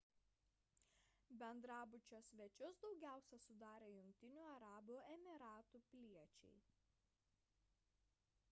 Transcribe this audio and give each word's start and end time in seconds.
bendrabučio 1.41 2.21
svečius 2.29 2.79
daugiausia 2.85 3.39
sudarė 3.43 3.89
jungtinių 3.97 4.47
arabų 4.55 4.97
emyratų 5.17 5.83
piliečiai 5.91 6.59